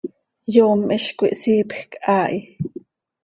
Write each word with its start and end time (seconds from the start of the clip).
Yom 0.55 0.81
hizcoi 0.93 1.33
hsiipjc 1.39 1.91
haa 2.05 2.27
hi. 2.33 2.39